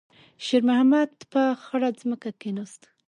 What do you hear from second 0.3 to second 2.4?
شېرمحمد په خړه ځمکه